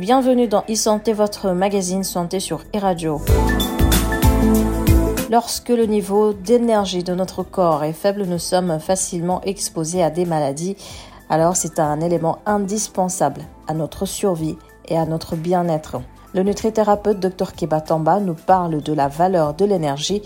[0.00, 3.20] Bienvenue dans e-santé, votre magazine santé sur e-radio.
[5.30, 10.24] Lorsque le niveau d'énergie de notre corps est faible, nous sommes facilement exposés à des
[10.24, 10.74] maladies.
[11.28, 14.56] Alors c'est un élément indispensable à notre survie
[14.88, 16.00] et à notre bien-être.
[16.32, 20.22] Le nutrithérapeute Dr Kebatamba nous parle de la valeur de l'énergie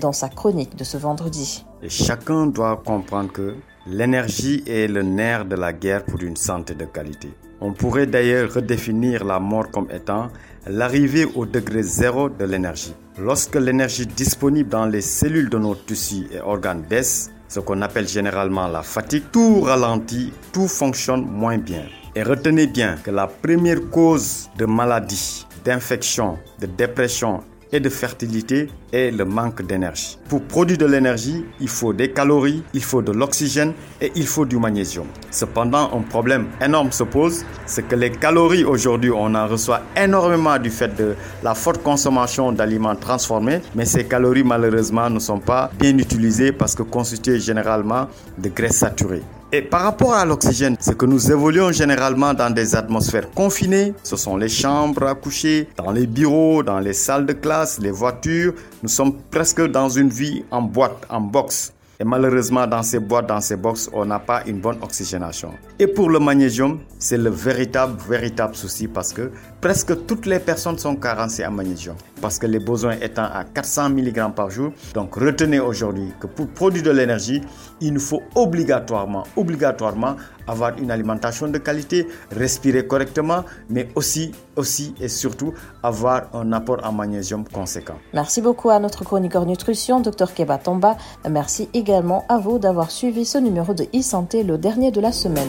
[0.00, 1.66] dans sa chronique de ce vendredi.
[1.86, 3.56] chacun doit comprendre que
[3.86, 7.28] l'énergie est le nerf de la guerre pour une santé de qualité.
[7.60, 10.28] On pourrait d'ailleurs redéfinir la mort comme étant
[10.66, 12.94] l'arrivée au degré zéro de l'énergie.
[13.18, 18.06] Lorsque l'énergie disponible dans les cellules de nos tissus et organes baisse, ce qu'on appelle
[18.06, 21.82] généralement la fatigue, tout ralentit, tout fonctionne moins bien.
[22.14, 28.68] Et retenez bien que la première cause de maladie, d'infection, de dépression et de fertilité
[28.92, 30.18] est le manque d'énergie.
[30.28, 34.44] Pour produire de l'énergie, il faut des calories, il faut de l'oxygène et il faut
[34.44, 35.06] du magnésium.
[35.30, 40.58] Cependant, un problème énorme se pose, c'est que les calories aujourd'hui, on en reçoit énormément
[40.58, 45.70] du fait de la forte consommation d'aliments transformés, mais ces calories malheureusement ne sont pas
[45.78, 49.22] bien utilisées parce que constituées généralement de graisses saturées.
[49.50, 53.94] Et par rapport à l'oxygène, c'est que nous évoluons généralement dans des atmosphères confinées.
[54.02, 57.90] Ce sont les chambres à coucher, dans les bureaux, dans les salles de classe, les
[57.90, 58.52] voitures.
[58.82, 61.72] Nous sommes presque dans une vie en boîte, en box.
[62.00, 65.50] Et malheureusement, dans ces boîtes, dans ces boxes, on n'a pas une bonne oxygénation.
[65.80, 70.78] Et pour le magnésium, c'est le véritable, véritable souci parce que presque toutes les personnes
[70.78, 71.96] sont carencées en magnésium.
[72.20, 74.72] Parce que les besoins étant à 400 mg par jour.
[74.94, 77.40] Donc retenez aujourd'hui que pour produire de l'énergie,
[77.80, 80.14] il nous faut obligatoirement, obligatoirement
[80.48, 86.78] avoir une alimentation de qualité, respirer correctement, mais aussi, aussi et surtout avoir un apport
[86.84, 87.96] en magnésium conséquent.
[88.14, 90.96] Merci beaucoup à notre chroniqueur nutrition, Dr Keba Tomba.
[91.28, 95.48] Merci également à vous d'avoir suivi ce numéro de e-santé, le dernier de la semaine.